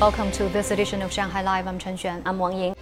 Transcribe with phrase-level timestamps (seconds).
[0.00, 1.66] Welcome to this edition of Shanghai Live.
[1.66, 2.22] I'm Chen Xuan.
[2.24, 2.74] I'm Wang Ying.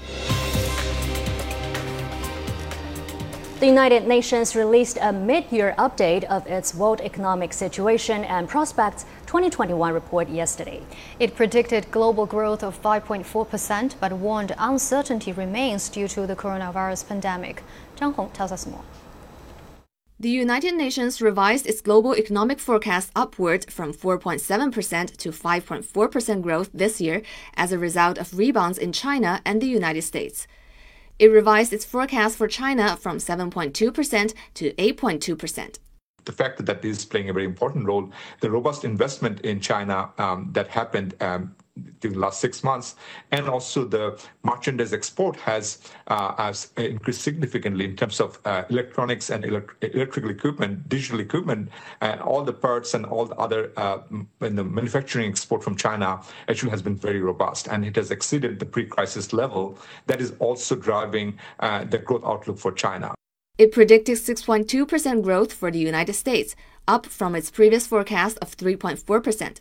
[3.58, 9.93] The United Nations released a mid-year update of its World Economic Situation and Prospects 2021
[9.93, 10.80] report yesterday.
[11.18, 17.64] It predicted global growth of 5.4% but warned uncertainty remains due to the coronavirus pandemic.
[17.96, 18.85] Zhang Hong tells us more.
[20.21, 27.00] The United Nations revised its global economic forecast upward from 4.7% to 5.4% growth this
[27.00, 27.22] year
[27.54, 30.49] as a result of rebounds in China and the United States.
[31.21, 35.79] It revised its forecast for China from 7.2% to 8.2%
[36.25, 40.11] the fact that this is playing a very important role, the robust investment in China
[40.19, 41.57] um, that happened um,
[42.01, 42.97] during the last six months,
[43.31, 45.79] and also the merchandise export has
[46.09, 51.69] uh, has increased significantly in terms of uh, electronics and elect- electrical equipment, digital equipment,
[52.01, 53.99] and all the parts and all the other uh,
[54.41, 58.67] the manufacturing export from China actually has been very robust, and it has exceeded the
[58.67, 59.79] pre-crisis level.
[60.07, 63.15] That is also driving uh, the growth outlook for China.
[63.59, 66.55] It predicted 6.2% growth for the United States,
[66.87, 69.59] up from its previous forecast of 3.4%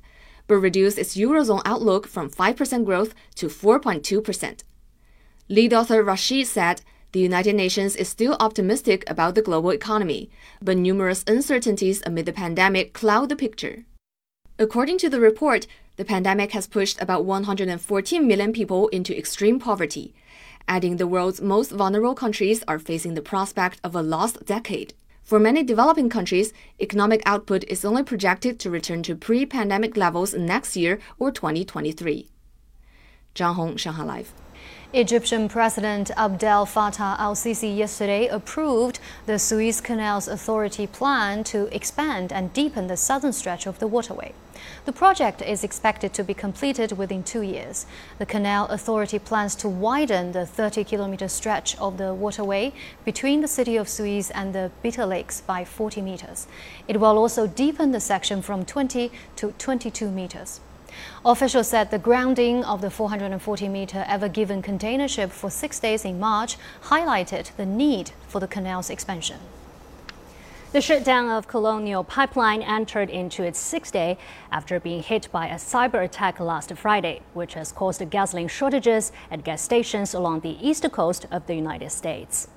[0.47, 4.63] but reduced its Eurozone outlook from 5% growth to 4.2%.
[5.49, 6.81] Lead author Rashid said
[7.13, 10.29] the United Nations is still optimistic about the global economy,
[10.61, 13.85] but numerous uncertainties amid the pandemic cloud the picture.
[14.59, 20.13] According to the report, the pandemic has pushed about 114 million people into extreme poverty,
[20.67, 24.93] adding the world's most vulnerable countries are facing the prospect of a lost decade.
[25.27, 30.33] For many developing countries, economic output is only projected to return to pre pandemic levels
[30.33, 32.29] next year or 2023.
[33.35, 34.33] Zhang Hong, Shanghai Live.
[34.93, 42.31] Egyptian President Abdel Fattah al Sisi yesterday approved the Suez Canal's authority plan to expand
[42.31, 44.33] and deepen the southern stretch of the waterway.
[44.85, 47.85] The project is expected to be completed within two years.
[48.17, 52.73] The Canal Authority plans to widen the 30 kilometer stretch of the waterway
[53.05, 56.47] between the city of Suez and the Bitter Lakes by 40 meters.
[56.87, 60.61] It will also deepen the section from 20 to 22 meters.
[61.25, 66.05] Officials said the grounding of the 440 meter Ever Given container ship for six days
[66.05, 69.39] in March highlighted the need for the canal's expansion.
[70.73, 74.17] The shutdown of Colonial Pipeline entered into its sixth day
[74.51, 79.45] after being hit by a cyber attack last Friday, which has caused gasoline shortages at
[79.45, 82.49] gas stations along the east coast of the United States.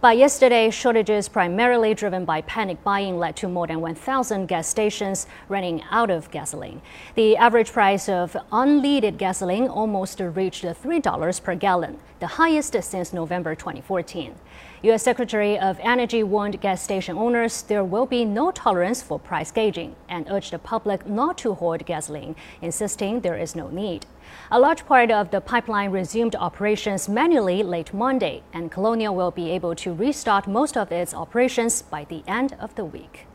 [0.00, 5.26] By yesterday, shortages primarily driven by panic buying led to more than 1,000 gas stations
[5.48, 6.80] running out of gasoline.
[7.16, 13.56] The average price of unleaded gasoline almost reached $3 per gallon, the highest since November
[13.56, 14.36] 2014.
[14.82, 15.02] U.S.
[15.02, 19.96] Secretary of Energy warned gas station owners there will be no tolerance for price gouging
[20.08, 24.06] and urged the public not to hoard gasoline, insisting there is no need.
[24.50, 29.50] A large part of the pipeline resumed operations manually late Monday, and Colonial will be
[29.50, 33.26] able to restart most of its operations by the end of the week.